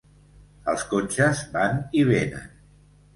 [0.71, 2.49] Els cotxes van i vénen.